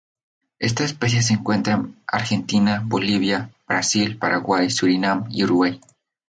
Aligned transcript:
Esta 0.57 0.83
especie 0.83 1.21
se 1.21 1.35
encuentra 1.35 1.73
en 1.75 1.95
Argentina, 2.07 2.81
Bolivia, 2.83 3.51
Brasil, 3.67 4.17
Paraguay, 4.17 4.71
Surinam, 4.71 5.27
y 5.29 5.43
Uruguay. 5.43 5.79